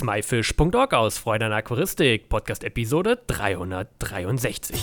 [0.00, 4.80] smyfish.org aus Freude an Aquaristik, Podcast Episode 363.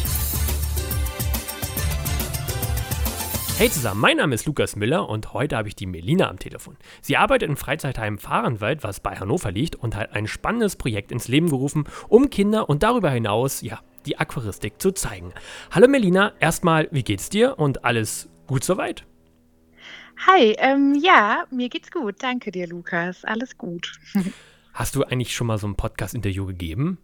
[3.58, 6.78] Hey zusammen, mein Name ist Lukas Müller und heute habe ich die Melina am Telefon.
[7.02, 11.28] Sie arbeitet im Freizeitheim Fahrenwald, was bei Hannover liegt, und hat ein spannendes Projekt ins
[11.28, 15.34] Leben gerufen, um Kinder und darüber hinaus, ja, die Aquaristik zu zeigen.
[15.72, 19.04] Hallo Melina, erstmal, wie geht's dir und alles gut soweit?
[20.28, 22.18] Hi, ähm, ja, mir geht's gut.
[22.20, 23.26] Danke dir, Lukas.
[23.26, 24.00] Alles gut.
[24.78, 27.00] Hast du eigentlich schon mal so ein Podcast-Interview gegeben?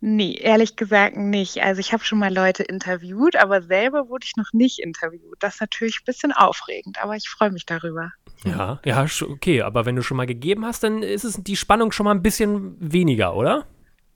[0.00, 1.62] Nee, ehrlich gesagt nicht.
[1.62, 5.36] Also ich habe schon mal Leute interviewt, aber selber wurde ich noch nicht interviewt.
[5.40, 8.12] Das ist natürlich ein bisschen aufregend, aber ich freue mich darüber.
[8.44, 11.92] Ja, ja, okay, aber wenn du schon mal gegeben hast, dann ist es die Spannung
[11.92, 13.66] schon mal ein bisschen weniger, oder?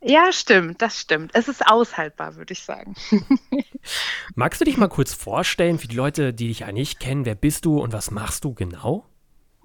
[0.00, 1.33] Ja, stimmt, das stimmt.
[1.34, 2.94] Es ist aushaltbar, würde ich sagen.
[4.34, 7.27] Magst du dich mal kurz vorstellen für die Leute, die dich ja nicht kennen?
[7.27, 9.09] Wer bist du und was machst du genau?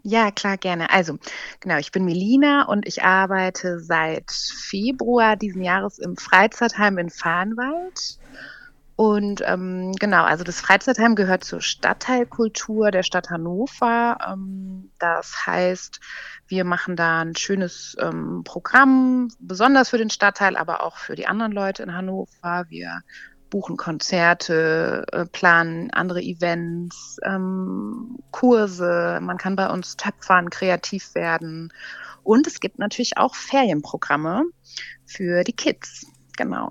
[0.07, 0.91] Ja, klar, gerne.
[0.91, 1.17] Also,
[1.61, 8.19] genau, ich bin Melina und ich arbeite seit Februar diesen Jahres im Freizeitheim in Farnwald.
[8.95, 14.19] Und ähm, genau, also das Freizeitheim gehört zur Stadtteilkultur der Stadt Hannover.
[14.31, 15.99] Ähm, das heißt,
[16.47, 21.25] wir machen da ein schönes ähm, Programm, besonders für den Stadtteil, aber auch für die
[21.25, 22.65] anderen Leute in Hannover.
[22.69, 23.01] Wir
[23.55, 29.17] buchen Konzerte, äh, planen andere Events, ähm, Kurse.
[29.21, 31.71] Man kann bei uns töpfern, kreativ werden.
[32.23, 34.43] Und es gibt natürlich auch Ferienprogramme
[35.05, 36.05] für die Kids.
[36.35, 36.69] Genau.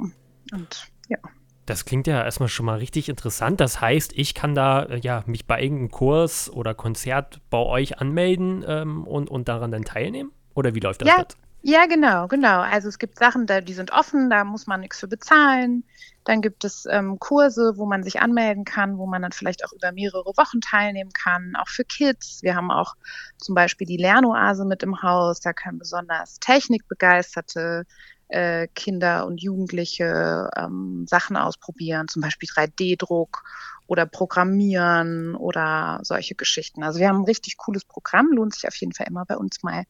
[0.53, 1.17] Und ja.
[1.65, 3.61] Das klingt ja erstmal schon mal richtig interessant.
[3.61, 7.99] Das heißt, ich kann da äh, ja mich bei irgendeinem Kurs oder Konzert bei euch
[7.99, 10.33] anmelden ähm, und, und daran dann teilnehmen?
[10.55, 11.25] Oder wie läuft das ja?
[11.67, 12.61] Ja, genau, genau.
[12.61, 15.85] Also es gibt Sachen, da, die sind offen, da muss man nichts für bezahlen.
[16.25, 19.73] Dann gibt es ähm, Kurse, wo man sich anmelden kann, wo man dann vielleicht auch
[19.73, 22.43] über mehrere Wochen teilnehmen kann, auch für Kids.
[22.43, 22.95] Wir haben auch
[23.39, 25.41] zum Beispiel die Lernoase mit im Haus.
[25.41, 27.85] Da können besonders technikbegeisterte
[28.29, 33.43] äh, Kinder und Jugendliche ähm, Sachen ausprobieren, zum Beispiel 3D-Druck
[33.87, 36.83] oder Programmieren oder solche Geschichten.
[36.83, 39.63] Also wir haben ein richtig cooles Programm, lohnt sich auf jeden Fall immer bei uns
[39.63, 39.85] mal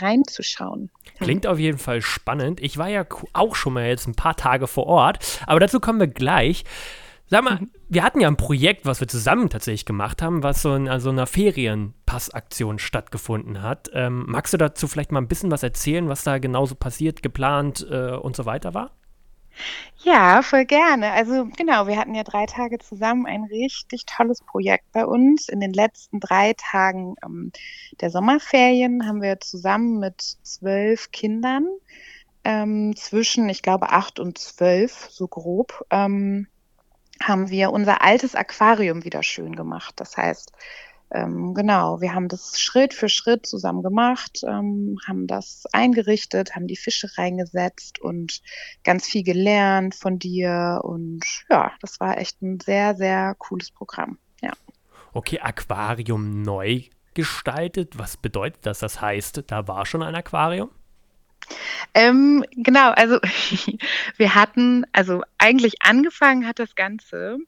[0.00, 0.90] reinzuschauen.
[1.18, 2.60] Klingt auf jeden Fall spannend.
[2.60, 6.00] Ich war ja auch schon mal jetzt ein paar Tage vor Ort, aber dazu kommen
[6.00, 6.64] wir gleich.
[7.30, 7.70] Sag mal, mhm.
[7.88, 11.10] wir hatten ja ein Projekt, was wir zusammen tatsächlich gemacht haben, was so in also
[11.10, 13.90] einer Ferienpassaktion stattgefunden hat.
[13.92, 17.86] Ähm, magst du dazu vielleicht mal ein bisschen was erzählen, was da genauso passiert, geplant
[17.90, 18.92] äh, und so weiter war?
[20.04, 21.12] Ja, voll gerne.
[21.12, 25.48] Also genau, wir hatten ja drei Tage zusammen ein richtig tolles Projekt bei uns.
[25.48, 27.52] In den letzten drei Tagen ähm,
[28.00, 31.66] der Sommerferien haben wir zusammen mit zwölf Kindern
[32.44, 36.46] ähm, zwischen, ich glaube, acht und zwölf, so grob, ähm,
[37.20, 39.94] haben wir unser altes Aquarium wieder schön gemacht.
[39.96, 40.52] Das heißt,
[41.10, 46.66] ähm, genau, wir haben das Schritt für Schritt zusammen gemacht, ähm, haben das eingerichtet, haben
[46.66, 48.42] die Fische reingesetzt und
[48.84, 50.80] ganz viel gelernt von dir.
[50.82, 54.18] Und ja, das war echt ein sehr, sehr cooles Programm.
[54.42, 54.52] Ja.
[55.12, 56.82] Okay, Aquarium neu
[57.14, 57.98] gestaltet.
[57.98, 58.80] Was bedeutet das?
[58.80, 60.70] Das heißt, da war schon ein Aquarium?
[61.94, 63.18] Ähm, genau, also
[64.16, 67.38] wir hatten, also eigentlich angefangen hat das Ganze,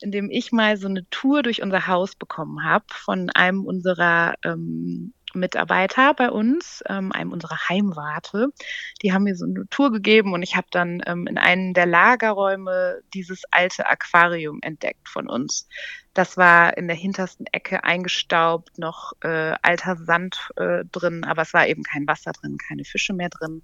[0.00, 5.12] indem ich mal so eine Tour durch unser Haus bekommen habe von einem unserer ähm,
[5.34, 8.48] Mitarbeiter bei uns, ähm, einem unserer Heimwarte.
[9.02, 11.86] Die haben mir so eine Tour gegeben und ich habe dann ähm, in einem der
[11.86, 15.68] Lagerräume dieses alte Aquarium entdeckt von uns.
[16.14, 21.54] Das war in der hintersten Ecke eingestaubt, noch äh, alter Sand äh, drin, aber es
[21.54, 23.62] war eben kein Wasser drin, keine Fische mehr drin.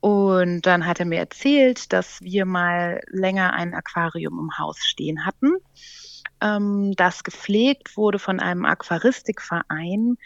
[0.00, 5.24] Und dann hat er mir erzählt, dass wir mal länger ein Aquarium im Haus stehen
[5.24, 5.52] hatten,
[6.42, 10.16] ähm, das gepflegt wurde von einem Aquaristikverein,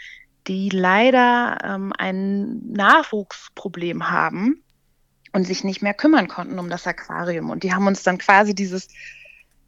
[0.47, 4.63] die leider ähm, ein Nachwuchsproblem haben
[5.33, 7.51] und sich nicht mehr kümmern konnten um das Aquarium.
[7.51, 8.89] Und die haben uns dann quasi dieses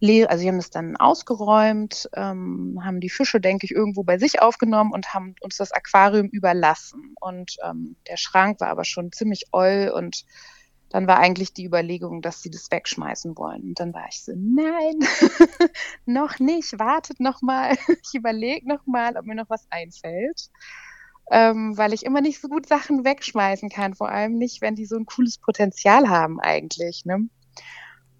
[0.00, 4.40] also sie haben es dann ausgeräumt, ähm, haben die Fische, denke ich, irgendwo bei sich
[4.40, 7.14] aufgenommen und haben uns das Aquarium überlassen.
[7.20, 10.24] Und ähm, der Schrank war aber schon ziemlich oll und
[10.90, 13.62] dann war eigentlich die Überlegung, dass sie das wegschmeißen wollen.
[13.62, 14.99] Und dann war ich so, nein,
[16.06, 17.76] noch nicht, wartet noch mal.
[18.02, 20.50] ich überlege noch mal, ob mir noch was einfällt.
[21.31, 24.87] Ähm, weil ich immer nicht so gut Sachen wegschmeißen kann, vor allem nicht, wenn die
[24.87, 27.05] so ein cooles Potenzial haben eigentlich.
[27.05, 27.29] Ne?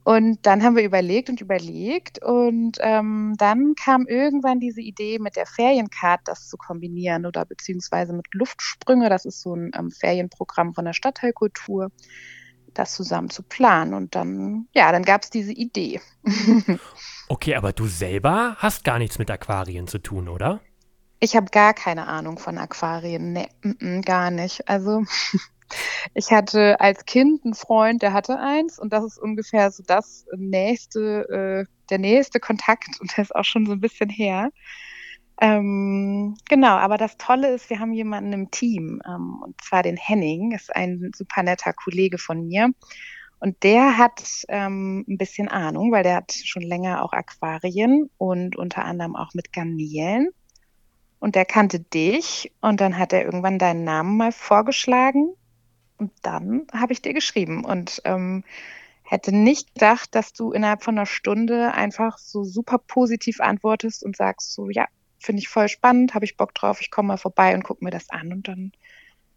[0.09, 5.37] Und dann haben wir überlegt und überlegt und ähm, dann kam irgendwann diese Idee mit
[5.37, 10.73] der Feriencard, das zu kombinieren oder beziehungsweise mit Luftsprünge, das ist so ein ähm, Ferienprogramm
[10.73, 11.91] von der Stadtteilkultur,
[12.79, 13.95] das zusammen zu planen.
[13.95, 16.01] Und dann, ja, dann gab es diese Idee.
[17.29, 20.61] okay, aber du selber hast gar nichts mit Aquarien zu tun, oder?
[21.21, 23.33] Ich habe gar keine Ahnung von Aquarien.
[23.33, 24.69] Nee, m -m, gar nicht.
[24.69, 25.03] Also
[26.15, 30.27] Ich hatte als Kind einen Freund, der hatte eins und das ist ungefähr so das
[30.37, 34.51] nächste, äh, der nächste Kontakt und der ist auch schon so ein bisschen her.
[35.41, 39.97] Ähm, genau, aber das Tolle ist, wir haben jemanden im Team, ähm, und zwar den
[39.97, 42.71] Henning, ist ein super netter Kollege von mir.
[43.41, 48.57] Und der hat ähm, ein bisschen Ahnung, weil der hat schon länger auch Aquarien und
[48.57, 50.31] unter anderem auch mit Garnelen.
[51.21, 55.35] Und der kannte dich und dann hat er irgendwann deinen Namen mal vorgeschlagen
[55.99, 58.45] und dann habe ich dir geschrieben und ähm,
[59.03, 64.17] hätte nicht gedacht, dass du innerhalb von einer Stunde einfach so super positiv antwortest und
[64.17, 64.87] sagst so, ja,
[65.19, 67.91] finde ich voll spannend, habe ich Bock drauf, ich komme mal vorbei und gucke mir
[67.91, 68.73] das an und dann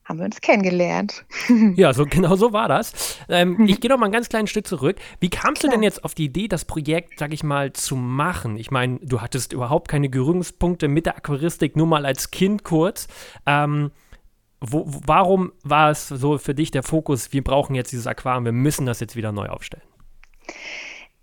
[0.03, 1.25] haben wir uns kennengelernt.
[1.75, 3.17] Ja, so genau so war das.
[3.29, 4.97] Ähm, ich gehe noch mal ein ganz kleines Stück zurück.
[5.19, 5.71] Wie kamst Klar.
[5.71, 8.57] du denn jetzt auf die Idee, das Projekt, sag ich mal, zu machen?
[8.57, 13.07] Ich meine, du hattest überhaupt keine Berührungspunkte mit der Aquaristik, nur mal als Kind kurz.
[13.45, 13.91] Ähm,
[14.59, 18.51] wo, warum war es so für dich der Fokus, wir brauchen jetzt dieses Aquarium, wir
[18.51, 19.83] müssen das jetzt wieder neu aufstellen?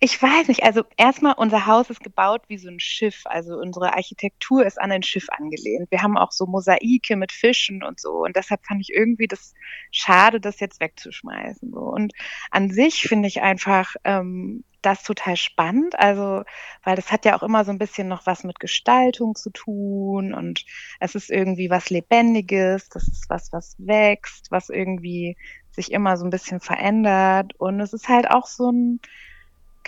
[0.01, 0.63] Ich weiß nicht.
[0.63, 3.23] Also erstmal, unser Haus ist gebaut wie so ein Schiff.
[3.25, 5.91] Also unsere Architektur ist an ein Schiff angelehnt.
[5.91, 8.23] Wir haben auch so Mosaike mit Fischen und so.
[8.25, 9.55] Und deshalb fand ich irgendwie das
[9.91, 11.73] schade, das jetzt wegzuschmeißen.
[11.73, 11.81] So.
[11.81, 12.13] Und
[12.53, 15.99] an sich finde ich einfach ähm, das total spannend.
[15.99, 16.45] Also,
[16.85, 20.33] weil das hat ja auch immer so ein bisschen noch was mit Gestaltung zu tun.
[20.33, 20.65] Und
[21.01, 22.89] es ist irgendwie was Lebendiges.
[22.89, 25.37] Das ist was, was wächst, was irgendwie
[25.73, 27.55] sich immer so ein bisschen verändert.
[27.59, 29.01] Und es ist halt auch so ein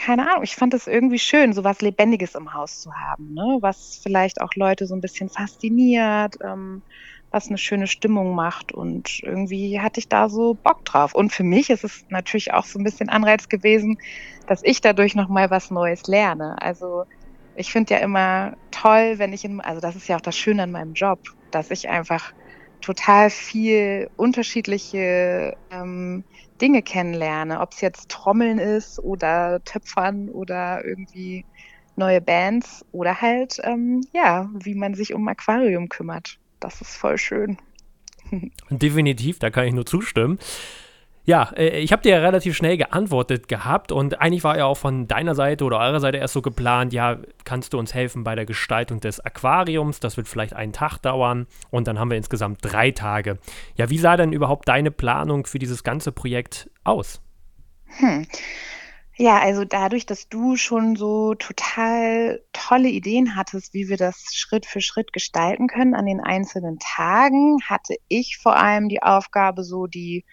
[0.01, 3.59] keine Ahnung, ich fand es irgendwie schön, so was Lebendiges im Haus zu haben, ne?
[3.61, 6.83] was vielleicht auch Leute so ein bisschen fasziniert, ähm,
[7.31, 8.73] was eine schöne Stimmung macht.
[8.73, 11.15] Und irgendwie hatte ich da so Bock drauf.
[11.15, 13.99] Und für mich ist es natürlich auch so ein bisschen Anreiz gewesen,
[14.47, 16.61] dass ich dadurch nochmal was Neues lerne.
[16.63, 17.05] Also
[17.55, 20.63] ich finde ja immer toll, wenn ich in, also das ist ja auch das Schöne
[20.63, 21.21] an meinem Job,
[21.51, 22.33] dass ich einfach
[22.81, 26.25] total viel unterschiedliche ähm,
[26.61, 31.45] Dinge kennenlerne, ob es jetzt Trommeln ist oder Töpfern oder irgendwie
[31.97, 36.39] neue Bands oder halt, ähm, ja, wie man sich um Aquarium kümmert.
[36.61, 37.59] Das ist voll schön.
[38.71, 40.39] Definitiv, da kann ich nur zustimmen.
[41.25, 44.77] Ja, äh, ich habe dir ja relativ schnell geantwortet gehabt und eigentlich war ja auch
[44.77, 48.35] von deiner Seite oder eurer Seite erst so geplant, ja, kannst du uns helfen bei
[48.35, 50.01] der Gestaltung des Aquariums?
[50.01, 53.39] Das wird vielleicht einen Tag dauern und dann haben wir insgesamt drei Tage.
[53.77, 57.21] Ja, wie sah denn überhaupt deine Planung für dieses ganze Projekt aus?
[57.99, 58.27] Hm.
[59.17, 64.65] Ja, also dadurch, dass du schon so total tolle Ideen hattest, wie wir das Schritt
[64.65, 69.87] für Schritt gestalten können an den einzelnen Tagen, hatte ich vor allem die Aufgabe, so
[69.87, 70.25] die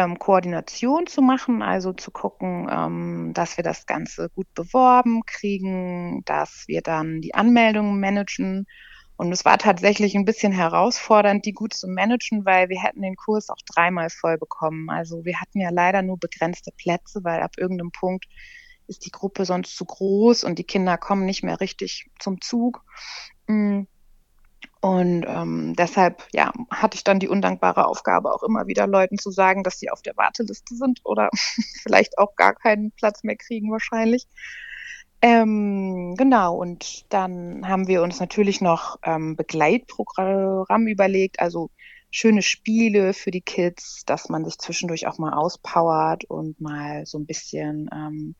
[0.00, 6.22] ähm, Koordination zu machen, also zu gucken, ähm, dass wir das Ganze gut beworben kriegen,
[6.24, 8.66] dass wir dann die Anmeldungen managen.
[9.16, 13.16] Und es war tatsächlich ein bisschen herausfordernd, die gut zu managen, weil wir hätten den
[13.16, 14.88] Kurs auch dreimal voll bekommen.
[14.88, 18.24] Also wir hatten ja leider nur begrenzte Plätze, weil ab irgendeinem Punkt
[18.86, 22.82] ist die Gruppe sonst zu groß und die Kinder kommen nicht mehr richtig zum Zug.
[23.46, 23.82] Mm.
[24.80, 29.30] Und ähm, deshalb ja, hatte ich dann die undankbare Aufgabe, auch immer wieder Leuten zu
[29.30, 31.28] sagen, dass sie auf der Warteliste sind oder
[31.82, 34.26] vielleicht auch gar keinen Platz mehr kriegen wahrscheinlich.
[35.22, 41.70] Ähm, genau, und dann haben wir uns natürlich noch ähm, Begleitprogramm überlegt, also
[42.10, 47.18] schöne Spiele für die Kids, dass man sich zwischendurch auch mal auspowert und mal so
[47.18, 48.34] ein bisschen ähm,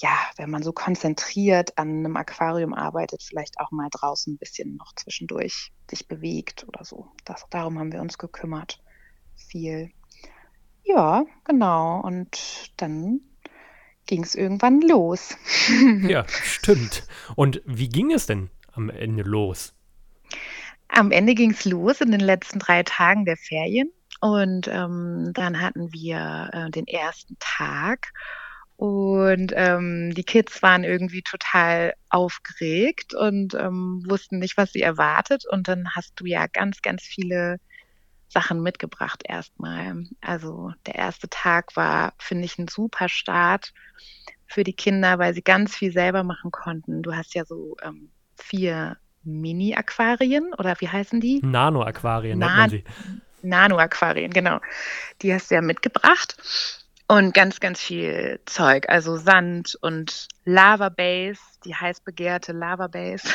[0.00, 4.76] ja, wenn man so konzentriert an einem Aquarium arbeitet, vielleicht auch mal draußen ein bisschen
[4.76, 7.08] noch zwischendurch sich bewegt oder so.
[7.24, 8.80] Das, darum haben wir uns gekümmert.
[9.34, 9.90] Viel.
[10.84, 12.00] Ja, genau.
[12.00, 13.20] Und dann
[14.06, 15.36] ging es irgendwann los.
[16.02, 17.06] ja, stimmt.
[17.34, 19.74] Und wie ging es denn am Ende los?
[20.88, 23.90] Am Ende ging es los in den letzten drei Tagen der Ferien.
[24.20, 28.12] Und ähm, dann hatten wir äh, den ersten Tag.
[28.78, 35.44] Und ähm, die Kids waren irgendwie total aufgeregt und ähm, wussten nicht, was sie erwartet.
[35.50, 37.58] Und dann hast du ja ganz, ganz viele
[38.28, 40.04] Sachen mitgebracht erstmal.
[40.20, 43.72] Also der erste Tag war, finde ich, ein super Start
[44.46, 47.02] für die Kinder, weil sie ganz viel selber machen konnten.
[47.02, 51.40] Du hast ja so ähm, vier Mini-Aquarien oder wie heißen die?
[51.42, 52.84] Nano-Aquarien Na nennt man sie.
[53.42, 54.60] Nano-Aquarien, genau.
[55.22, 56.36] Die hast du ja mitgebracht.
[57.10, 63.26] Und ganz, ganz viel Zeug, also Sand und Lava Base, die heiß begehrte Lava Base.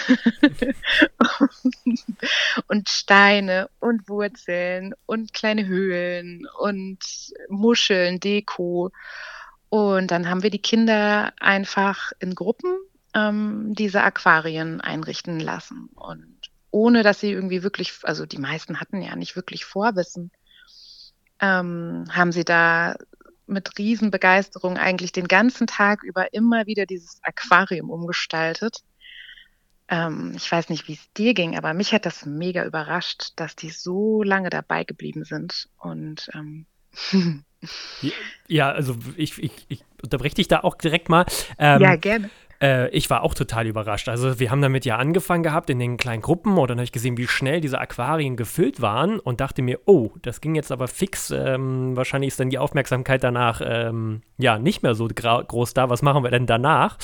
[2.68, 7.00] und Steine und Wurzeln und kleine Höhlen und
[7.50, 8.92] Muscheln, Deko.
[9.70, 12.78] Und dann haben wir die Kinder einfach in Gruppen
[13.16, 15.90] ähm, diese Aquarien einrichten lassen.
[15.96, 16.38] Und
[16.70, 20.30] ohne dass sie irgendwie wirklich, also die meisten hatten ja nicht wirklich Vorwissen
[21.44, 22.96] ähm, haben sie da
[23.48, 28.84] mit Riesenbegeisterung eigentlich den ganzen Tag über immer wieder dieses Aquarium umgestaltet.
[29.90, 33.56] Ähm, ich weiß nicht, wie es dir ging, aber mich hat das mega überrascht, dass
[33.56, 35.70] die so lange dabei geblieben sind.
[35.78, 36.66] Und ähm,
[38.48, 41.26] ja, also ich, ich, ich unterbreche dich da auch direkt mal.
[41.58, 42.30] Ähm, ja, gerne.
[42.64, 44.08] Äh, ich war auch total überrascht.
[44.08, 46.94] Also wir haben damit ja angefangen gehabt in den kleinen Gruppen und dann habe ich
[46.94, 50.88] gesehen, wie schnell diese Aquarien gefüllt waren und dachte mir, oh, das ging jetzt aber
[50.88, 51.30] fix.
[51.32, 55.90] Ähm, wahrscheinlich ist dann die Aufmerksamkeit danach ähm, ja nicht mehr so groß da.
[55.90, 56.98] Was machen wir denn danach?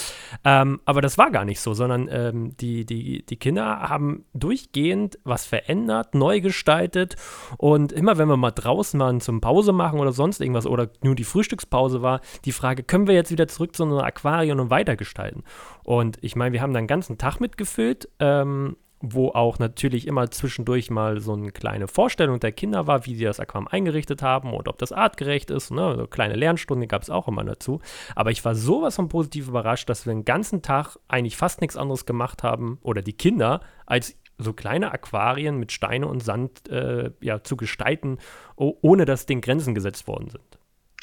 [0.45, 5.19] Ähm, aber das war gar nicht so, sondern ähm, die, die, die Kinder haben durchgehend
[5.25, 7.17] was verändert, neu gestaltet
[7.57, 11.15] und immer wenn wir mal draußen waren zum Pause machen oder sonst irgendwas oder nur
[11.15, 15.43] die Frühstückspause war, die Frage, können wir jetzt wieder zurück zu einem Aquarium und weitergestalten?
[15.83, 20.29] Und ich meine, wir haben da einen ganzen Tag mitgefüllt, ähm, wo auch natürlich immer
[20.29, 24.53] zwischendurch mal so eine kleine Vorstellung der Kinder war, wie sie das Aquarium eingerichtet haben
[24.53, 25.71] und ob das artgerecht ist.
[25.71, 25.95] Ne?
[25.95, 27.79] So kleine Lernstunde gab es auch immer dazu.
[28.15, 31.77] Aber ich war sowas von positiv überrascht, dass wir den ganzen Tag eigentlich fast nichts
[31.77, 37.11] anderes gemacht haben, oder die Kinder, als so kleine Aquarien mit Steine und Sand äh,
[37.21, 38.17] ja, zu gestalten,
[38.55, 40.58] ohne dass den Grenzen gesetzt worden sind.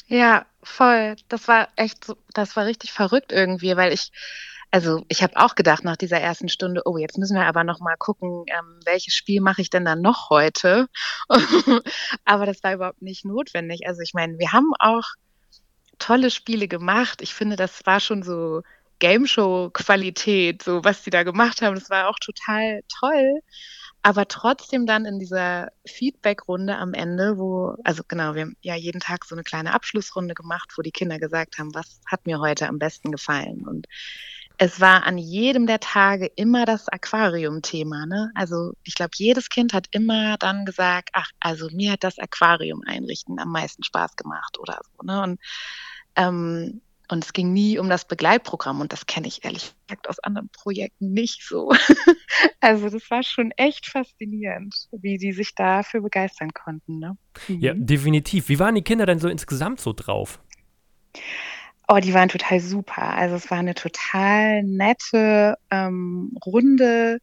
[0.09, 1.17] Ja, voll.
[1.29, 4.11] Das war echt so das war richtig verrückt irgendwie, weil ich
[4.73, 7.81] also, ich habe auch gedacht nach dieser ersten Stunde: „Oh, jetzt müssen wir aber noch
[7.81, 10.87] mal gucken, ähm, welches Spiel mache ich denn dann noch heute?“
[12.25, 13.81] Aber das war überhaupt nicht notwendig.
[13.87, 15.05] Also, ich meine, wir haben auch
[15.99, 17.23] tolle Spiele gemacht.
[17.23, 18.63] Ich finde, das war schon so
[19.01, 21.75] Gameshow-Qualität, so was die da gemacht haben.
[21.77, 23.41] Das war auch total toll.
[24.07, 29.01] Aber trotzdem dann in dieser Feedback-Runde am Ende, wo also genau, wir haben ja jeden
[29.01, 32.69] Tag so eine kleine Abschlussrunde gemacht, wo die Kinder gesagt haben: „Was hat mir heute
[32.69, 33.89] am besten gefallen?“ Und
[34.59, 38.31] es war an jedem der Tage immer das Aquarium-Thema, ne?
[38.37, 42.83] Also, ich glaube, jedes Kind hat immer dann gesagt: „Ach, also mir hat das Aquarium
[42.87, 45.21] einrichten am meisten Spaß gemacht“ oder so, ne?
[45.25, 45.41] Und,
[46.17, 50.19] ähm und es ging nie um das Begleitprogramm und das kenne ich ehrlich gesagt aus
[50.21, 51.73] anderen Projekten nicht so.
[52.61, 57.17] Also, das war schon echt faszinierend, wie die sich dafür begeistern konnten, ne?
[57.49, 57.87] Ja, mhm.
[57.87, 58.49] definitiv.
[58.49, 60.41] Wie waren die Kinder denn so insgesamt so drauf?
[61.87, 63.15] Oh, die waren total super.
[63.15, 67.21] Also, es war eine total nette, ähm, Runde.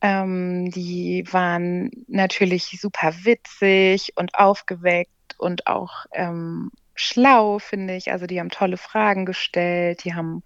[0.00, 8.12] Ähm, die waren natürlich super witzig und aufgeweckt und auch, ähm, schlau, finde ich.
[8.12, 10.42] Also, die haben tolle Fragen gestellt, die haben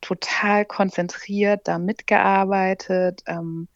[0.00, 3.22] total konzentriert da mitgearbeitet.
[3.26, 3.68] Ähm,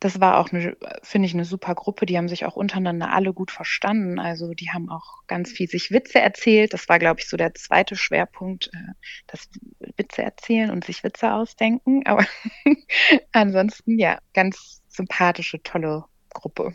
[0.00, 2.04] das war auch finde ich, eine super Gruppe.
[2.04, 4.18] Die haben sich auch untereinander alle gut verstanden.
[4.18, 6.74] Also, die haben auch ganz viel sich Witze erzählt.
[6.74, 8.92] Das war, glaube ich, so der zweite Schwerpunkt, äh,
[9.26, 9.48] das
[9.96, 12.06] Witze erzählen und sich Witze ausdenken.
[12.06, 12.26] Aber
[13.32, 16.74] ansonsten, ja, ganz sympathische, tolle Gruppe.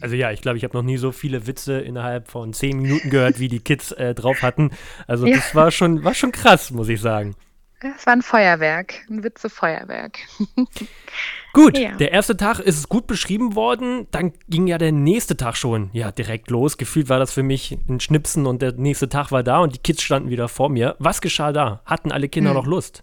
[0.00, 3.10] Also ja, ich glaube, ich habe noch nie so viele Witze innerhalb von zehn Minuten
[3.10, 4.70] gehört, wie die Kids äh, drauf hatten.
[5.06, 5.36] Also ja.
[5.36, 7.34] das war schon, war schon krass, muss ich sagen.
[7.82, 10.18] Es war ein Feuerwerk, ein Witze-Feuerwerk.
[11.54, 11.96] Gut, ja.
[11.96, 16.12] der erste Tag ist gut beschrieben worden, dann ging ja der nächste Tag schon ja
[16.12, 16.76] direkt los.
[16.76, 19.78] Gefühlt war das für mich ein Schnipsen und der nächste Tag war da und die
[19.78, 20.94] Kids standen wieder vor mir.
[20.98, 21.80] Was geschah da?
[21.86, 22.56] Hatten alle Kinder hm.
[22.56, 23.02] noch Lust?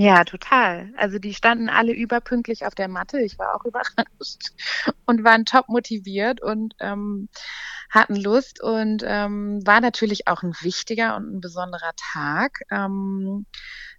[0.00, 0.92] Ja, total.
[0.96, 3.20] Also die standen alle überpünktlich auf der Matte.
[3.20, 4.52] Ich war auch überrascht
[5.06, 7.28] und waren top motiviert und ähm,
[7.90, 13.46] hatten Lust und ähm, war natürlich auch ein wichtiger und ein besonderer Tag, ähm,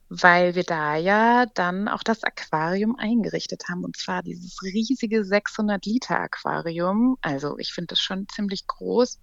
[0.07, 5.85] weil wir da ja dann auch das Aquarium eingerichtet haben und zwar dieses riesige 600
[5.85, 7.17] Liter Aquarium.
[7.21, 9.19] Also ich finde das schon ziemlich groß.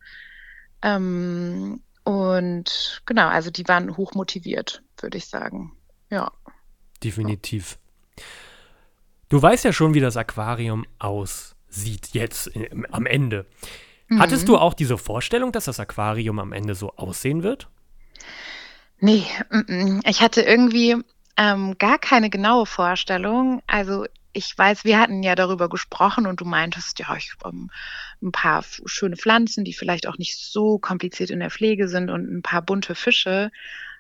[0.83, 5.73] Ähm, und genau, also die waren hoch motiviert, würde ich sagen.
[6.11, 6.31] Ja.
[7.03, 7.79] Definitiv.
[9.29, 13.47] Du weißt ja schon, wie das Aquarium aussieht jetzt äh, am Ende.
[14.09, 14.21] Mhm.
[14.21, 17.69] Hattest du auch diese Vorstellung, dass das Aquarium am Ende so aussehen wird?
[18.99, 19.25] Nee,
[20.05, 20.97] ich hatte irgendwie
[21.37, 23.63] ähm, gar keine genaue Vorstellung.
[23.67, 27.71] Also ich weiß, wir hatten ja darüber gesprochen und du meintest, ja, ich ähm,
[28.23, 32.31] ein paar schöne Pflanzen, die vielleicht auch nicht so kompliziert in der Pflege sind und
[32.31, 33.51] ein paar bunte Fische.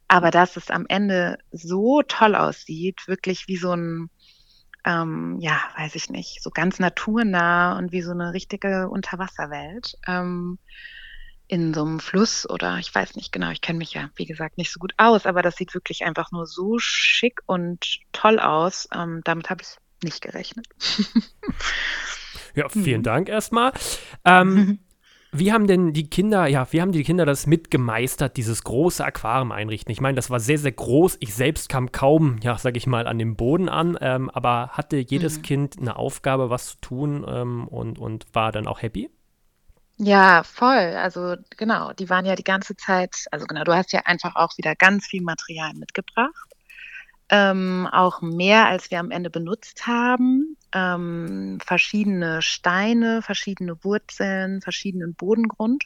[0.08, 4.10] Aber dass es am Ende so toll aussieht, wirklich wie so ein,
[4.84, 9.94] ähm, ja, weiß ich nicht, so ganz naturnah und wie so eine richtige Unterwasserwelt.
[10.06, 10.58] Ähm,
[11.48, 14.58] in so einem Fluss oder ich weiß nicht genau, ich kenne mich ja, wie gesagt,
[14.58, 18.88] nicht so gut aus, aber das sieht wirklich einfach nur so schick und toll aus.
[18.92, 20.66] Ähm, damit habe ich nicht gerechnet.
[22.54, 23.04] ja, vielen mhm.
[23.04, 23.72] Dank erstmal.
[24.24, 24.80] Ähm,
[25.38, 29.52] Wie haben denn die Kinder, ja, wie haben die Kinder das mitgemeistert, dieses große Aquarium
[29.52, 29.92] einrichten?
[29.92, 31.18] Ich meine, das war sehr, sehr groß.
[31.20, 34.96] Ich selbst kam kaum, ja, sag ich mal, an dem Boden an, ähm, aber hatte
[34.96, 35.42] jedes mhm.
[35.42, 39.10] Kind eine Aufgabe, was zu tun ähm, und, und war dann auch happy?
[39.98, 40.94] Ja, voll.
[40.96, 44.56] Also genau, die waren ja die ganze Zeit, also genau, du hast ja einfach auch
[44.58, 46.45] wieder ganz viel Material mitgebracht.
[47.28, 50.56] Ähm, auch mehr, als wir am Ende benutzt haben.
[50.72, 55.84] Ähm, verschiedene Steine, verschiedene Wurzeln, verschiedenen Bodengrund.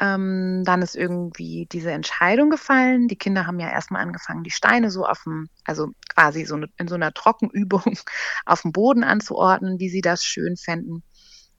[0.00, 3.08] Ähm, dann ist irgendwie diese Entscheidung gefallen.
[3.08, 6.88] Die Kinder haben ja erstmal angefangen, die Steine so auf dem, also quasi so in
[6.88, 7.82] so einer Trockenübung
[8.46, 11.02] auf dem Boden anzuordnen, wie sie das schön fänden.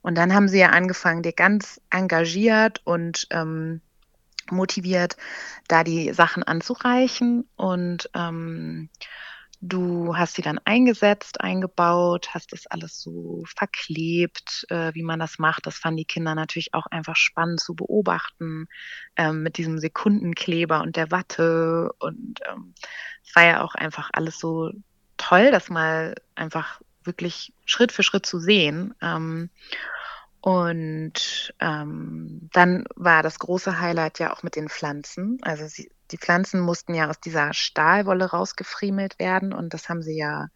[0.02, 3.82] Und dann haben sie ja angefangen, dir ganz engagiert und ähm,
[4.52, 5.18] motiviert,
[5.68, 7.48] da die Sachen anzureichen.
[7.56, 8.90] Und ähm,
[9.62, 15.40] du hast sie dann eingesetzt, eingebaut, hast das alles so verklebt, äh, wie man das
[15.40, 15.66] macht.
[15.66, 18.68] Das fanden die Kinder natürlich auch einfach spannend zu beobachten
[19.16, 21.92] ähm, mit diesem Sekundenkleber und der Watte.
[22.00, 22.74] Und ähm,
[23.26, 24.72] es war ja auch einfach alles so
[25.18, 28.94] toll, das mal einfach wirklich Schritt für Schritt zu sehen.
[29.02, 29.50] Ähm,
[30.42, 35.40] und ähm, dann war das große Highlight ja auch mit den Pflanzen.
[35.42, 40.18] Also sie, die Pflanzen mussten ja aus dieser Stahlwolle rausgefriemelt werden und das haben sie
[40.18, 40.48] ja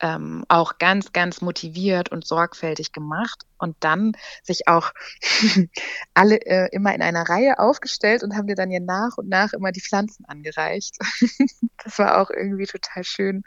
[0.00, 4.12] ähm, auch ganz, ganz motiviert und sorgfältig gemacht und dann
[4.42, 4.92] sich auch
[6.14, 9.52] alle äh, immer in einer Reihe aufgestellt und haben dir dann ja nach und nach
[9.52, 10.96] immer die Pflanzen angereicht.
[11.84, 13.42] das war auch irgendwie total schön.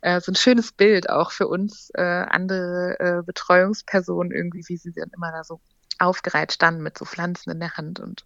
[0.00, 4.92] Äh, so ein schönes Bild auch für uns äh, andere äh, Betreuungspersonen irgendwie, wie sie
[4.92, 5.60] dann immer da so
[5.98, 8.24] aufgereiht standen mit so Pflanzen in der Hand und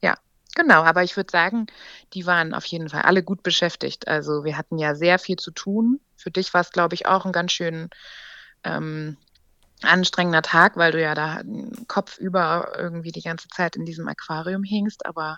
[0.00, 0.14] ja,
[0.56, 1.66] Genau, aber ich würde sagen,
[2.14, 4.08] die waren auf jeden Fall alle gut beschäftigt.
[4.08, 6.00] Also wir hatten ja sehr viel zu tun.
[6.16, 7.90] Für dich war es, glaube ich, auch ein ganz schön
[8.64, 9.18] ähm,
[9.82, 11.42] anstrengender Tag, weil du ja da
[11.88, 15.04] kopfüber irgendwie die ganze Zeit in diesem Aquarium hingst.
[15.04, 15.36] Aber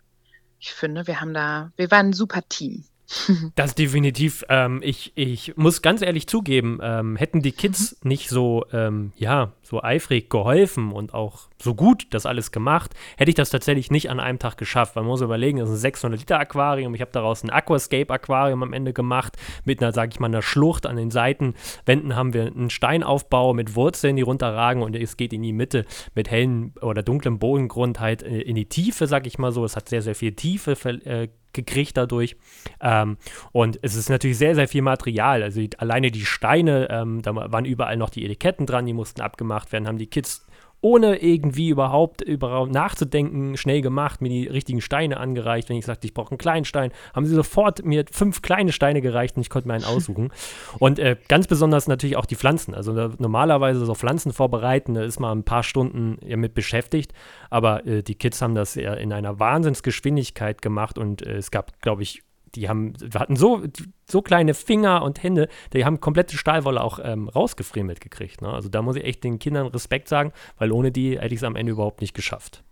[0.60, 2.84] ich finde, wir haben da, wir waren ein super Team.
[3.56, 4.44] Das definitiv.
[4.48, 8.08] Ähm, ich, ich muss ganz ehrlich zugeben, ähm, hätten die Kids mhm.
[8.08, 13.30] nicht so, ähm, ja, so eifrig geholfen und auch so gut das alles gemacht, hätte
[13.30, 14.96] ich das tatsächlich nicht an einem Tag geschafft.
[14.96, 16.94] Man muss überlegen, das ist ein 600 Liter Aquarium.
[16.94, 20.42] Ich habe daraus ein Aquascape Aquarium am Ende gemacht mit einer, sage ich mal, einer
[20.42, 25.34] Schlucht an den Seitenwänden haben wir einen Steinaufbau mit Wurzeln, die runterragen und es geht
[25.34, 29.38] in die Mitte mit hellen oder dunklem Bodengrund halt äh, in die Tiefe, sage ich
[29.38, 29.64] mal so.
[29.64, 30.72] Es hat sehr, sehr viel Tiefe
[31.04, 32.36] äh, gekriegt dadurch.
[32.80, 33.16] Ähm,
[33.52, 35.42] und es ist natürlich sehr, sehr viel Material.
[35.42, 39.20] Also die, alleine die Steine, ähm, da waren überall noch die Etiketten dran, die mussten
[39.20, 40.46] abgemacht werden, haben die Kids
[40.80, 45.68] ohne irgendwie überhaupt, überhaupt nachzudenken, schnell gemacht, mir die richtigen Steine angereicht.
[45.68, 49.00] Wenn ich sagte, ich brauche einen kleinen Stein, haben sie sofort mir fünf kleine Steine
[49.00, 50.30] gereicht und ich konnte mir einen aussuchen.
[50.78, 52.74] Und äh, ganz besonders natürlich auch die Pflanzen.
[52.74, 57.12] Also da, normalerweise so Pflanzen vorbereiten, da ist man ein paar Stunden ja, mit beschäftigt,
[57.50, 61.80] aber äh, die Kids haben das ja in einer Wahnsinnsgeschwindigkeit gemacht und äh, es gab,
[61.80, 62.22] glaube ich,
[62.54, 63.62] die haben, wir hatten so,
[64.08, 68.42] so kleine Finger und Hände, die haben komplette Stahlwolle auch ähm, rausgefriemelt gekriegt.
[68.42, 68.48] Ne?
[68.48, 71.44] Also da muss ich echt den Kindern Respekt sagen, weil ohne die hätte ich es
[71.44, 72.62] am Ende überhaupt nicht geschafft.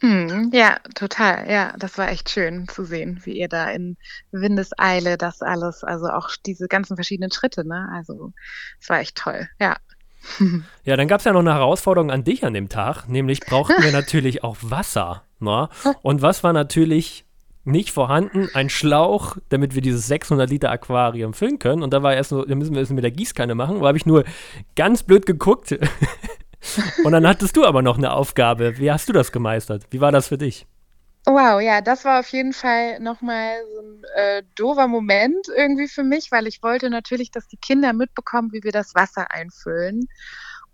[0.00, 1.50] Hm, ja, total.
[1.50, 3.98] Ja, das war echt schön zu sehen, wie ihr da in
[4.32, 7.86] Windeseile das alles, also auch diese ganzen verschiedenen Schritte, ne?
[7.92, 8.32] Also
[8.80, 9.76] es war echt toll, ja.
[10.84, 13.82] Ja, dann gab es ja noch eine Herausforderung an dich an dem Tag, nämlich brauchten
[13.82, 15.24] wir natürlich auch Wasser.
[15.38, 15.68] Ne?
[16.02, 17.24] Und was war natürlich
[17.64, 21.82] nicht vorhanden, ein Schlauch, damit wir dieses 600 Liter Aquarium füllen können.
[21.82, 23.80] Und da war erst so, da müssen wir es mit der Gießkanne machen.
[23.80, 24.24] Da habe ich nur
[24.76, 25.72] ganz blöd geguckt.
[27.04, 28.78] und dann hattest du aber noch eine Aufgabe.
[28.78, 29.84] Wie hast du das gemeistert?
[29.90, 30.66] Wie war das für dich?
[31.26, 36.02] Wow, ja, das war auf jeden Fall nochmal so ein äh, doofer Moment irgendwie für
[36.02, 40.08] mich, weil ich wollte natürlich, dass die Kinder mitbekommen, wie wir das Wasser einfüllen.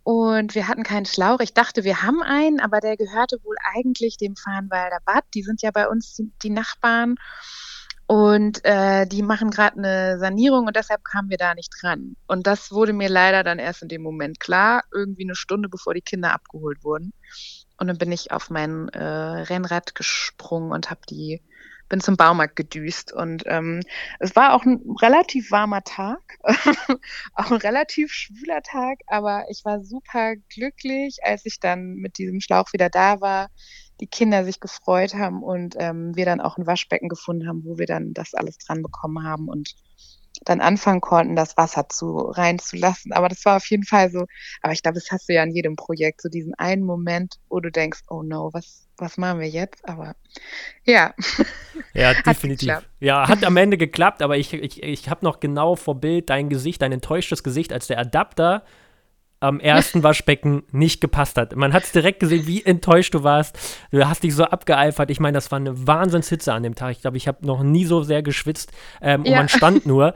[0.07, 1.41] Und wir hatten keinen Schlauch.
[1.41, 5.25] Ich dachte, wir haben einen, aber der gehörte wohl eigentlich dem Farnwalder Bad.
[5.35, 7.17] Die sind ja bei uns die, die Nachbarn.
[8.07, 12.15] Und äh, die machen gerade eine Sanierung und deshalb kamen wir da nicht dran.
[12.29, 15.93] Und das wurde mir leider dann erst in dem Moment klar, irgendwie eine Stunde bevor
[15.93, 17.13] die Kinder abgeholt wurden.
[17.77, 21.43] Und dann bin ich auf mein äh, Rennrad gesprungen und habe die
[21.89, 23.81] bin zum Baumarkt gedüst und ähm,
[24.19, 26.39] es war auch ein relativ warmer Tag,
[27.35, 32.41] auch ein relativ schwüler Tag, aber ich war super glücklich, als ich dann mit diesem
[32.41, 33.49] Schlauch wieder da war,
[34.01, 37.79] die Kinder sich gefreut haben und ähm, wir dann auch ein Waschbecken gefunden haben, wo
[37.79, 39.75] wir dann das alles dran bekommen haben und
[40.45, 43.13] dann anfangen konnten, das Wasser zu reinzulassen.
[43.13, 44.27] Aber das war auf jeden Fall so,
[44.63, 47.61] aber ich glaube, das hast du ja in jedem Projekt, so diesen einen Moment, wo
[47.61, 49.89] du denkst, oh no, was, was machen wir jetzt?
[49.89, 50.15] Aber
[50.85, 51.15] ja.
[51.95, 52.71] Ja, definitiv.
[52.71, 56.31] Hat ja, hat am Ende geklappt, aber ich, ich, ich habe noch genau vor Bild
[56.31, 58.65] dein Gesicht, dein enttäuschtes Gesicht, als der Adapter
[59.41, 61.55] am ersten Waschbecken nicht gepasst hat.
[61.57, 63.59] Man hat es direkt gesehen, wie enttäuscht du warst.
[63.91, 65.11] Du hast dich so abgeeifert.
[65.11, 66.93] Ich meine, das war eine Wahnsinnshitze an dem Tag.
[66.93, 68.73] Ich glaube, ich habe noch nie so sehr geschwitzt
[69.03, 69.33] ähm, ja.
[69.33, 70.15] und man stand nur.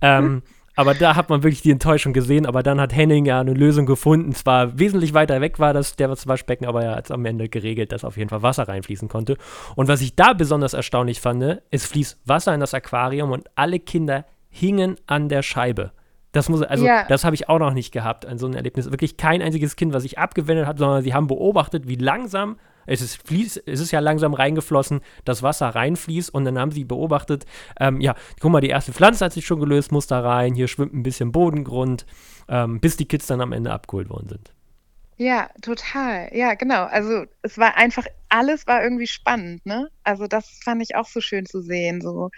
[0.00, 0.42] Ähm,
[0.74, 2.46] Aber da hat man wirklich die Enttäuschung gesehen.
[2.46, 4.32] Aber dann hat Henning ja eine Lösung gefunden.
[4.32, 7.92] Zwar wesentlich weiter weg war das der Waschbecken, aber er hat es am Ende geregelt,
[7.92, 9.36] dass auf jeden Fall Wasser reinfließen konnte.
[9.76, 13.80] Und was ich da besonders erstaunlich fand, es fließt Wasser in das Aquarium und alle
[13.80, 15.92] Kinder hingen an der Scheibe.
[16.32, 17.04] Das muss, also, ja.
[17.06, 18.90] das habe ich auch noch nicht gehabt, an so ein Erlebnis.
[18.90, 23.02] Wirklich kein einziges Kind, was sich abgewendet hat, sondern sie haben beobachtet, wie langsam, es
[23.02, 27.44] ist, fließ, es ist ja langsam reingeflossen, das Wasser reinfließt und dann haben sie beobachtet,
[27.78, 30.68] ähm, ja, guck mal, die erste Pflanze hat sich schon gelöst, muss da rein, hier
[30.68, 32.06] schwimmt ein bisschen Bodengrund,
[32.48, 34.52] ähm, bis die Kids dann am Ende abgeholt worden sind.
[35.18, 36.30] Ja, total.
[36.32, 36.84] Ja, genau.
[36.84, 39.88] Also es war einfach, alles war irgendwie spannend, ne?
[40.02, 42.00] Also das fand ich auch so schön zu sehen.
[42.00, 42.30] So,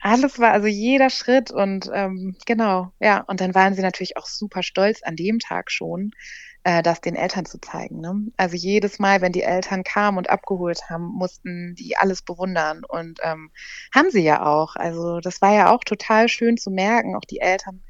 [0.00, 3.22] alles war, also jeder Schritt und ähm, genau, ja.
[3.26, 6.12] Und dann waren sie natürlich auch super stolz an dem Tag schon,
[6.64, 8.00] äh, das den Eltern zu zeigen.
[8.00, 8.30] Ne?
[8.36, 13.18] Also jedes Mal, wenn die Eltern kamen und abgeholt haben, mussten die alles bewundern und
[13.22, 13.50] ähm,
[13.94, 14.76] haben sie ja auch.
[14.76, 17.82] Also das war ja auch total schön zu merken, auch die Eltern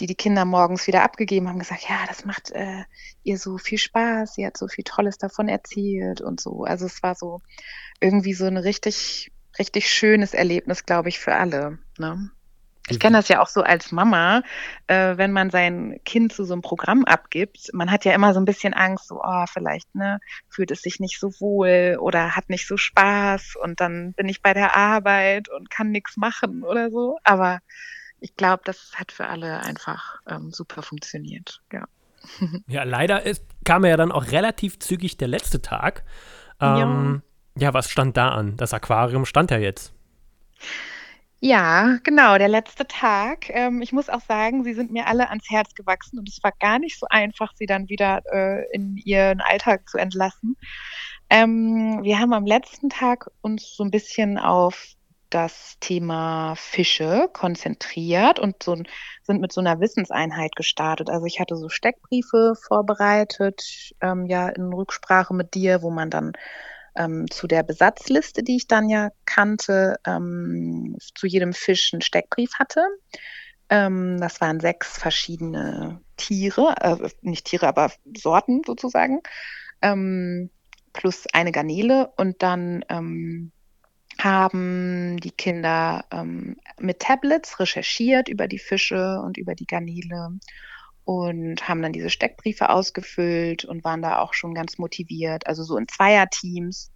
[0.00, 2.84] die die Kinder morgens wieder abgegeben haben, gesagt, ja, das macht äh,
[3.24, 6.64] ihr so viel Spaß, sie hat so viel Tolles davon erzählt und so.
[6.64, 7.40] Also es war so
[8.00, 11.78] irgendwie so eine richtig richtig schönes Erlebnis, glaube ich, für alle.
[11.98, 12.30] Ne?
[12.90, 14.42] Ich kenne das ja auch so als Mama,
[14.86, 17.68] äh, wenn man sein Kind zu so einem Programm abgibt.
[17.72, 21.00] Man hat ja immer so ein bisschen Angst, so, oh, vielleicht ne, fühlt es sich
[21.00, 25.48] nicht so wohl oder hat nicht so Spaß und dann bin ich bei der Arbeit
[25.48, 27.18] und kann nichts machen oder so.
[27.24, 27.60] Aber
[28.20, 31.60] ich glaube, das hat für alle einfach ähm, super funktioniert.
[31.72, 31.86] Ja.
[32.66, 36.04] ja, leider ist, kam ja dann auch relativ zügig der letzte Tag.
[36.60, 37.22] Ähm, ja,
[37.74, 38.56] was stand da an?
[38.56, 39.92] Das Aquarium stand ja jetzt.
[41.40, 43.48] Ja, genau, der letzte Tag.
[43.50, 46.52] Ähm, ich muss auch sagen, sie sind mir alle ans Herz gewachsen und es war
[46.58, 50.56] gar nicht so einfach, sie dann wieder äh, in ihren Alltag zu entlassen.
[51.30, 54.94] Ähm, wir haben am letzten Tag uns so ein bisschen auf
[55.30, 58.76] das Thema Fische konzentriert und so,
[59.22, 61.10] sind mit so einer Wissenseinheit gestartet.
[61.10, 66.32] Also ich hatte so Steckbriefe vorbereitet, ähm, ja, in Rücksprache mit dir, wo man dann
[66.98, 72.54] ähm, zu der Besatzliste, die ich dann ja kannte, ähm, zu jedem Fisch einen Steckbrief
[72.58, 72.86] hatte.
[73.70, 79.20] Ähm, das waren sechs verschiedene Tiere, äh, nicht Tiere, aber Sorten sozusagen,
[79.80, 80.50] ähm,
[80.92, 82.12] plus eine Garnele.
[82.16, 83.52] Und dann ähm,
[84.18, 90.30] haben die Kinder ähm, mit Tablets recherchiert über die Fische und über die Garnele
[91.08, 95.78] und haben dann diese Steckbriefe ausgefüllt und waren da auch schon ganz motiviert, also so
[95.78, 96.90] in Zweierteams.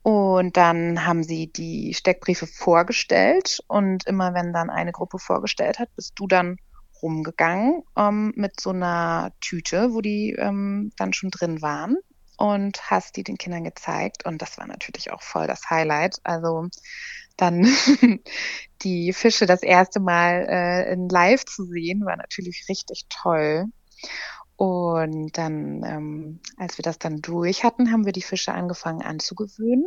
[0.00, 5.94] Und dann haben sie die Steckbriefe vorgestellt und immer wenn dann eine Gruppe vorgestellt hat,
[5.96, 6.56] bist du dann
[7.02, 11.98] rumgegangen ähm, mit so einer Tüte, wo die ähm, dann schon drin waren
[12.38, 14.24] und hast die den Kindern gezeigt.
[14.24, 16.20] Und das war natürlich auch voll das Highlight.
[16.24, 16.68] Also
[17.36, 17.64] dann
[18.82, 23.66] die Fische das erste Mal äh, in Live zu sehen, war natürlich richtig toll.
[24.56, 29.86] Und dann, ähm, als wir das dann durch hatten, haben wir die Fische angefangen anzugewöhnen.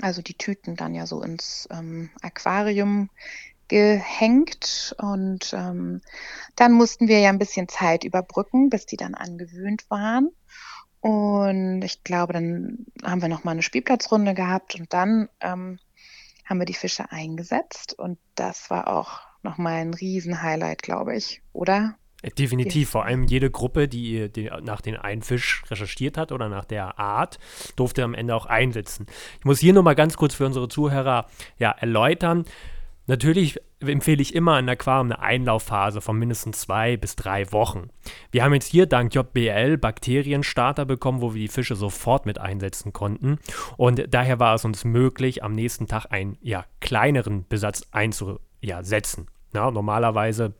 [0.00, 3.10] Also die Tüten dann ja so ins ähm, Aquarium
[3.68, 6.02] gehängt und ähm,
[6.56, 10.30] dann mussten wir ja ein bisschen Zeit überbrücken, bis die dann angewöhnt waren.
[11.00, 15.78] Und ich glaube, dann haben wir noch mal eine Spielplatzrunde gehabt und dann ähm,
[16.44, 21.96] haben wir die Fische eingesetzt und das war auch nochmal ein Riesenhighlight, glaube ich, oder?
[22.22, 26.48] Äh, definitiv, vor allem jede Gruppe, die, die, nach den einen Fisch recherchiert hat oder
[26.48, 27.38] nach der Art,
[27.76, 29.06] durfte am Ende auch einsetzen.
[29.38, 31.26] Ich muss hier nochmal ganz kurz für unsere Zuhörer
[31.58, 32.44] ja, erläutern.
[33.06, 33.60] Natürlich
[33.92, 37.88] empfehle ich immer ein Aquarium eine Einlaufphase von mindestens zwei bis drei Wochen.
[38.30, 42.92] Wir haben jetzt hier dank JBL Bakterienstarter bekommen, wo wir die Fische sofort mit einsetzen
[42.92, 43.38] konnten.
[43.76, 49.28] Und daher war es uns möglich, am nächsten Tag einen ja, kleineren Besatz einzusetzen.
[49.54, 50.54] Ja, normalerweise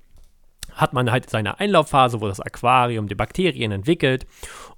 [0.73, 4.27] hat man halt seine Einlaufphase, wo das Aquarium die Bakterien entwickelt.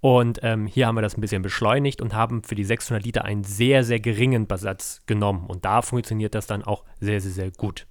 [0.00, 3.24] Und ähm, hier haben wir das ein bisschen beschleunigt und haben für die 600 Liter
[3.24, 5.46] einen sehr, sehr geringen Besatz genommen.
[5.46, 7.86] Und da funktioniert das dann auch sehr, sehr, sehr gut.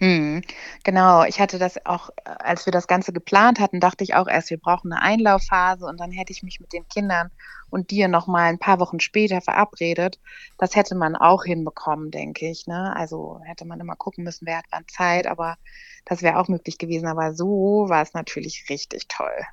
[0.00, 0.42] Mhm.
[0.84, 4.28] Genau, ich hatte das auch, äh, als wir das Ganze geplant hatten, dachte ich auch
[4.28, 7.30] erst, wir brauchen eine Einlaufphase und dann hätte ich mich mit den Kindern
[7.68, 10.20] und dir noch mal ein paar Wochen später verabredet.
[10.56, 12.66] Das hätte man auch hinbekommen, denke ich.
[12.68, 12.94] Ne?
[12.94, 15.56] Also hätte man immer gucken müssen, wer hat wann Zeit, aber
[16.04, 17.08] das wäre auch möglich gewesen.
[17.08, 19.44] Aber so war es natürlich richtig toll.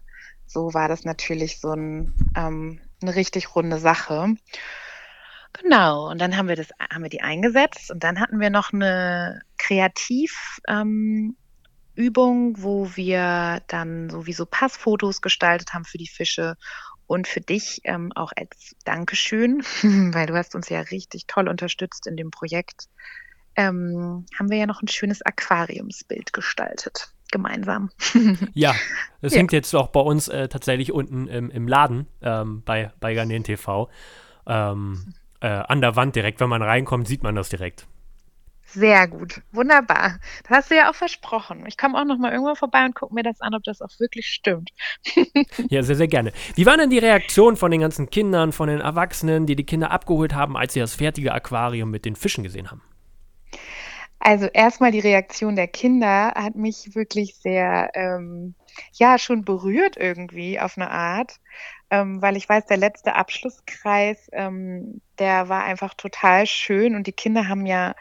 [0.45, 4.35] So war das natürlich so ein, ähm, eine richtig runde Sache.
[5.61, 8.73] Genau, und dann haben wir das, haben wir die eingesetzt und dann hatten wir noch
[8.73, 11.35] eine Kreativübung,
[11.97, 16.55] ähm, wo wir dann sowieso Passfotos gestaltet haben für die Fische
[17.07, 19.61] und für dich ähm, auch als Dankeschön,
[20.13, 22.87] weil du hast uns ja richtig toll unterstützt in dem Projekt,
[23.55, 27.89] ähm, haben wir ja noch ein schönes Aquariumsbild gestaltet, gemeinsam.
[28.53, 28.75] ja,
[29.21, 29.39] das ja.
[29.39, 33.43] hängt jetzt auch bei uns äh, tatsächlich unten im, im Laden ähm, bei, bei Garnen
[33.43, 33.89] TV.
[34.47, 37.87] Ähm, äh, an der Wand direkt, wenn man reinkommt, sieht man das direkt.
[38.67, 40.19] Sehr gut, wunderbar.
[40.43, 41.65] Das hast du ja auch versprochen.
[41.65, 43.99] Ich komme auch noch mal irgendwo vorbei und gucke mir das an, ob das auch
[43.99, 44.71] wirklich stimmt.
[45.69, 46.33] ja, sehr, sehr gerne.
[46.55, 49.91] Wie war denn die Reaktion von den ganzen Kindern, von den Erwachsenen, die die Kinder
[49.91, 52.81] abgeholt haben, als sie das fertige Aquarium mit den Fischen gesehen haben?
[54.19, 58.55] Also erstmal die Reaktion der Kinder hat mich wirklich sehr, ähm,
[58.93, 61.39] ja, schon berührt irgendwie auf eine Art,
[61.89, 67.13] ähm, weil ich weiß, der letzte Abschlusskreis, ähm, der war einfach total schön und die
[67.13, 67.95] Kinder haben ja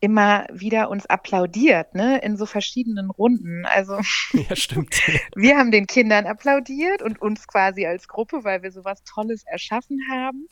[0.00, 3.66] immer wieder uns applaudiert, ne, in so verschiedenen Runden.
[3.66, 3.98] Also
[4.32, 5.00] ja, stimmt.
[5.34, 9.98] wir haben den Kindern applaudiert und uns quasi als Gruppe, weil wir sowas Tolles erschaffen
[10.10, 10.48] haben.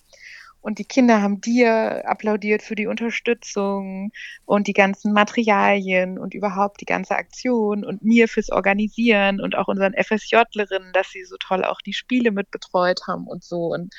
[0.67, 4.11] Und die Kinder haben dir applaudiert für die Unterstützung
[4.47, 9.69] und die ganzen Materialien und überhaupt die ganze Aktion und mir fürs Organisieren und auch
[9.69, 13.73] unseren FSJlerinnen, dass sie so toll auch die Spiele mitbetreut haben und so.
[13.73, 13.95] Und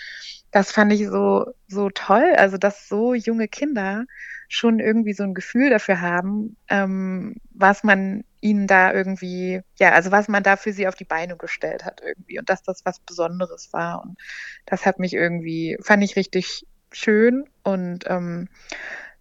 [0.52, 2.34] das fand ich so, so toll.
[2.36, 4.04] Also, dass so junge Kinder
[4.48, 10.12] schon irgendwie so ein Gefühl dafür haben, ähm, was man ihnen da irgendwie, ja, also
[10.12, 13.00] was man da für sie auf die Beine gestellt hat irgendwie und dass das was
[13.00, 14.04] Besonderes war.
[14.04, 14.18] Und
[14.66, 17.46] das hat mich irgendwie, fand ich richtig schön.
[17.64, 18.48] Und ähm,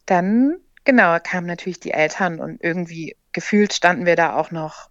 [0.06, 4.90] dann, genau, kamen natürlich die Eltern und irgendwie gefühlt standen wir da auch noch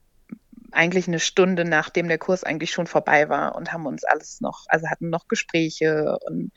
[0.75, 4.65] eigentlich eine Stunde nachdem der Kurs eigentlich schon vorbei war und haben uns alles noch,
[4.67, 6.51] also hatten noch Gespräche und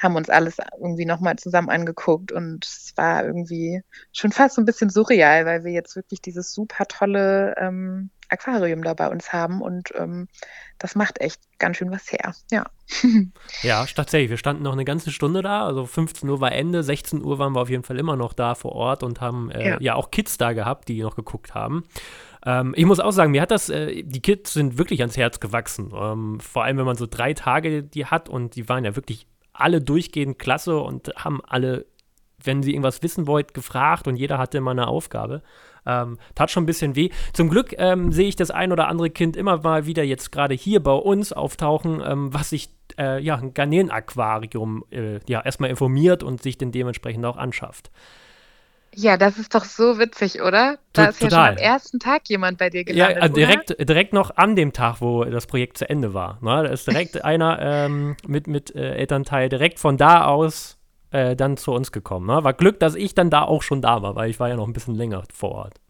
[0.00, 3.82] haben uns alles irgendwie nochmal zusammen angeguckt und es war irgendwie
[4.12, 8.82] schon fast so ein bisschen surreal, weil wir jetzt wirklich dieses super tolle ähm, Aquarium
[8.82, 10.26] da bei uns haben und ähm,
[10.78, 12.34] das macht echt ganz schön was her.
[12.50, 12.64] Ja.
[13.62, 14.30] ja, tatsächlich.
[14.30, 15.64] Wir standen noch eine ganze Stunde da.
[15.66, 18.54] Also 15 Uhr war Ende, 16 Uhr waren wir auf jeden Fall immer noch da
[18.54, 19.80] vor Ort und haben äh, ja.
[19.80, 19.94] ja.
[19.94, 21.84] auch Kids da gehabt, die noch geguckt haben.
[22.44, 25.40] Ähm, ich muss auch sagen, mir hat das, äh, die Kids sind wirklich ans Herz
[25.40, 25.92] gewachsen.
[25.94, 29.26] Ähm, vor allem, wenn man so drei Tage die hat und die waren ja wirklich
[29.52, 31.86] alle durchgehend klasse und haben alle,
[32.42, 35.42] wenn sie irgendwas wissen wollten, gefragt und jeder hatte immer eine Aufgabe.
[35.84, 37.10] Ähm, tat schon ein bisschen weh.
[37.32, 40.54] Zum Glück ähm, sehe ich das ein oder andere Kind immer mal wieder jetzt gerade
[40.54, 46.22] hier bei uns auftauchen, ähm, was sich äh, ja ein Garnelen-Aquarium äh, ja erstmal informiert
[46.22, 47.90] und sich den dementsprechend auch anschafft.
[48.94, 50.78] Ja, das ist doch so witzig, oder?
[50.92, 53.84] Da ist ja schon am ersten Tag jemand bei dir gelandet, Ja, äh, direkt, oder?
[53.84, 56.38] direkt noch an dem Tag, wo das Projekt zu Ende war.
[56.42, 56.64] Ne?
[56.64, 60.78] Da ist direkt einer ähm, mit, mit äh, Elternteil direkt von da aus
[61.10, 62.26] äh, dann zu uns gekommen.
[62.26, 62.44] Ne?
[62.44, 64.66] War Glück, dass ich dann da auch schon da war, weil ich war ja noch
[64.66, 65.80] ein bisschen länger vor Ort.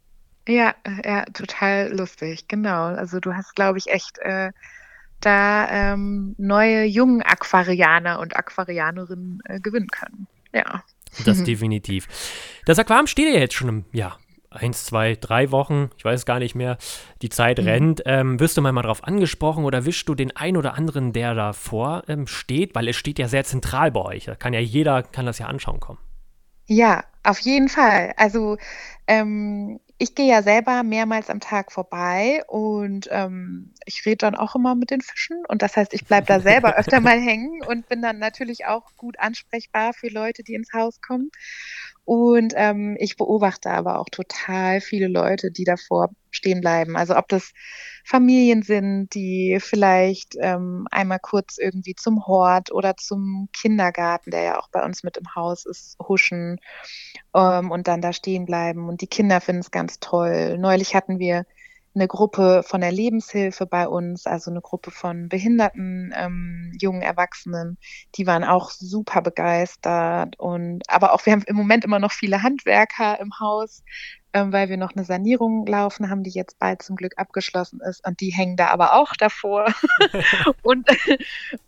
[0.48, 2.86] Ja, ja, total lustig, genau.
[2.86, 4.50] Also du hast, glaube ich, echt äh,
[5.20, 10.26] da ähm, neue jungen Aquarianer und Aquarianerinnen äh, gewinnen können.
[10.52, 10.82] Ja.
[11.24, 12.08] Das definitiv.
[12.64, 14.16] Das Aquarium steht ja jetzt schon im, ja,
[14.54, 16.78] eins, zwei, drei Wochen, ich weiß gar nicht mehr,
[17.22, 17.64] die Zeit mhm.
[17.64, 18.02] rennt.
[18.06, 21.34] Ähm, wirst du mal, mal drauf angesprochen oder wischst du den ein oder anderen, der
[21.34, 22.74] davor ähm, steht?
[22.74, 24.24] Weil es steht ja sehr zentral bei euch.
[24.24, 25.98] Da kann ja jeder, kann das ja anschauen kommen.
[26.66, 28.14] Ja, auf jeden Fall.
[28.16, 28.56] Also
[29.06, 34.56] ähm, ich gehe ja selber mehrmals am Tag vorbei und ähm, ich rede dann auch
[34.56, 35.44] immer mit den Fischen.
[35.46, 38.96] Und das heißt, ich bleibe da selber öfter mal hängen und bin dann natürlich auch
[38.96, 41.30] gut ansprechbar für Leute, die ins Haus kommen.
[42.04, 46.96] Und ähm, ich beobachte aber auch total viele Leute, die davor stehen bleiben.
[46.96, 47.52] Also ob das
[48.04, 54.58] Familien sind, die vielleicht ähm, einmal kurz irgendwie zum Hort oder zum Kindergarten, der ja
[54.58, 56.58] auch bei uns mit im Haus ist, huschen
[57.34, 58.88] ähm, und dann da stehen bleiben.
[58.88, 60.58] Und die Kinder finden es ganz toll.
[60.58, 61.44] Neulich hatten wir
[61.94, 67.78] eine Gruppe von der Lebenshilfe bei uns, also eine Gruppe von behinderten ähm, jungen Erwachsenen,
[68.14, 72.42] die waren auch super begeistert und aber auch wir haben im Moment immer noch viele
[72.42, 73.82] Handwerker im Haus,
[74.32, 78.06] ähm, weil wir noch eine Sanierung laufen haben, die jetzt bald zum Glück abgeschlossen ist
[78.06, 79.66] und die hängen da aber auch davor.
[80.62, 80.88] Und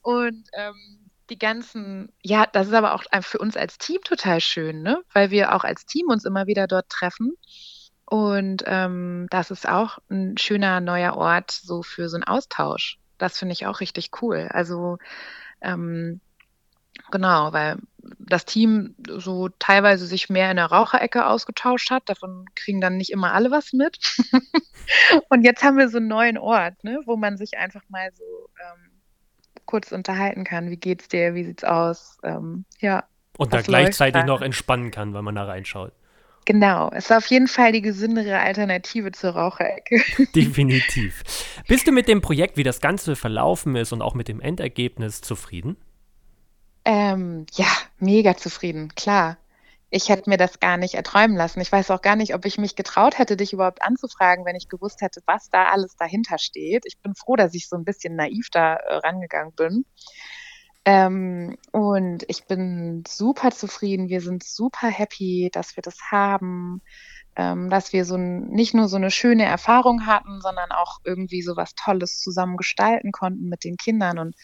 [0.02, 4.82] und ähm, die ganzen, ja, das ist aber auch für uns als Team total schön,
[4.82, 5.02] ne?
[5.12, 7.32] Weil wir auch als Team uns immer wieder dort treffen
[8.06, 12.98] und ähm, das ist auch ein schöner neuer Ort so für so einen Austausch.
[13.18, 14.48] Das finde ich auch richtig cool.
[14.50, 14.98] Also
[15.60, 16.20] ähm,
[17.10, 17.78] genau, weil
[18.18, 22.08] das Team so teilweise sich mehr in der Raucherecke ausgetauscht hat.
[22.08, 23.98] Davon kriegen dann nicht immer alle was mit.
[25.30, 28.24] und jetzt haben wir so einen neuen Ort, ne, wo man sich einfach mal so
[28.60, 28.90] ähm,
[29.64, 30.70] kurz unterhalten kann.
[30.70, 31.34] Wie geht's dir?
[31.34, 32.18] Wie sieht's aus?
[32.22, 33.04] Ähm, ja.
[33.38, 35.92] Und da gleichzeitig noch entspannen kann, wenn man da reinschaut.
[36.46, 40.02] Genau, es ist auf jeden Fall die gesündere Alternative zur Raucherecke.
[40.35, 41.22] Definitiv.
[41.66, 45.22] Bist du mit dem Projekt, wie das Ganze verlaufen ist und auch mit dem Endergebnis
[45.22, 45.76] zufrieden?
[46.85, 47.66] Ähm, ja,
[47.98, 49.38] mega zufrieden, klar.
[49.90, 51.61] ich hätte mir das gar nicht erträumen lassen.
[51.61, 54.68] Ich weiß auch gar nicht, ob ich mich getraut hätte, dich überhaupt anzufragen, wenn ich
[54.68, 56.85] gewusst hätte, was da alles dahinter steht.
[56.85, 59.85] Ich bin froh, dass ich so ein bisschen naiv da äh, rangegangen bin.
[60.85, 64.09] Ähm, und ich bin super zufrieden.
[64.09, 66.83] Wir sind super happy, dass wir das haben,
[67.37, 71.57] ähm, dass wir so nicht nur so eine schöne Erfahrung hatten, sondern auch irgendwie so
[71.57, 74.18] was Tolles zusammen gestalten konnten mit den Kindern.
[74.18, 74.37] Und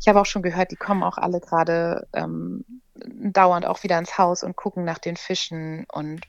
[0.00, 4.18] ich habe auch schon gehört, die kommen auch alle gerade ähm, dauernd auch wieder ins
[4.18, 6.20] Haus und gucken nach den Fischen und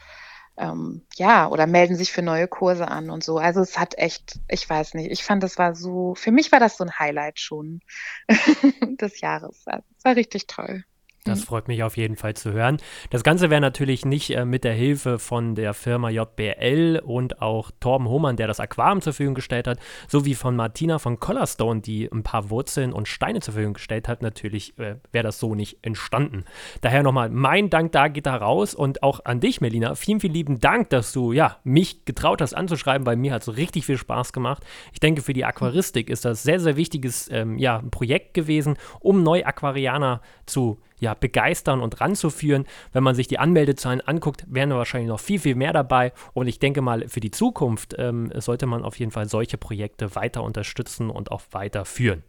[0.59, 3.37] ähm, ja, oder melden sich für neue Kurse an und so.
[3.37, 6.59] Also es hat echt, ich weiß nicht, ich fand, das war so, für mich war
[6.59, 7.79] das so ein Highlight schon
[8.99, 9.65] des Jahres.
[9.65, 10.83] Es war richtig toll.
[11.29, 11.45] Das mhm.
[11.45, 12.77] freut mich auf jeden Fall zu hören.
[13.09, 17.71] Das Ganze wäre natürlich nicht äh, mit der Hilfe von der Firma JBL und auch
[17.79, 22.09] Torben Hohmann, der das Aquarium zur Verfügung gestellt hat, sowie von Martina von Collarstone, die
[22.11, 24.21] ein paar Wurzeln und Steine zur Verfügung gestellt hat.
[24.21, 26.45] Natürlich äh, wäre das so nicht entstanden.
[26.81, 29.95] Daher nochmal mein Dank da geht da raus und auch an dich, Melina.
[29.95, 33.57] Vielen, vielen lieben Dank, dass du ja mich getraut hast anzuschreiben, weil mir hat es
[33.57, 34.63] richtig viel Spaß gemacht.
[34.93, 39.23] Ich denke, für die Aquaristik ist das sehr, sehr wichtiges ähm, ja, Projekt gewesen, um
[39.23, 42.65] Neuaquarianer zu ja, begeistern und ranzuführen.
[42.91, 46.13] Wenn man sich die Anmeldezahlen anguckt, wären wahrscheinlich noch viel, viel mehr dabei.
[46.33, 50.15] Und ich denke mal, für die Zukunft ähm, sollte man auf jeden Fall solche Projekte
[50.15, 52.23] weiter unterstützen und auch weiterführen.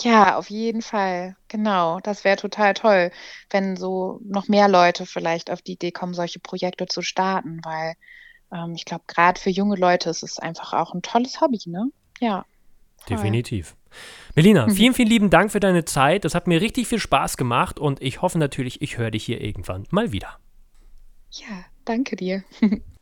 [0.00, 1.36] Ja, auf jeden Fall.
[1.48, 2.00] Genau.
[2.00, 3.10] Das wäre total toll,
[3.50, 7.94] wenn so noch mehr Leute vielleicht auf die Idee kommen, solche Projekte zu starten, weil
[8.52, 11.90] ähm, ich glaube, gerade für junge Leute ist es einfach auch ein tolles Hobby, ne?
[12.20, 12.44] Ja.
[13.06, 13.16] Voll.
[13.16, 13.76] Definitiv.
[14.34, 14.72] Melina, mhm.
[14.72, 16.24] vielen, vielen lieben Dank für deine Zeit.
[16.24, 19.40] Das hat mir richtig viel Spaß gemacht und ich hoffe natürlich, ich höre dich hier
[19.40, 20.38] irgendwann mal wieder.
[21.30, 22.44] Ja, danke dir.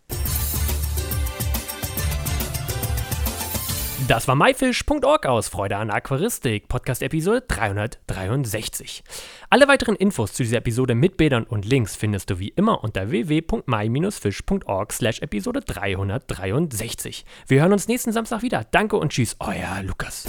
[4.09, 9.05] Das war myfish.org aus Freude an Aquaristik, Podcast-Episode 363.
[9.49, 13.11] Alle weiteren Infos zu dieser Episode mit Bildern und Links findest du wie immer unter
[13.11, 17.25] www.my-fish.org slash Episode 363.
[17.47, 18.67] Wir hören uns nächsten Samstag wieder.
[18.73, 20.25] Danke und tschüss, euer Lukas.